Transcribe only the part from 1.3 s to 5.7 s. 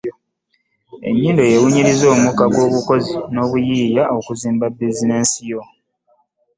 ewunyirize omukka ogw’obukozi n’obuyiiya okuzimba biizinensi yo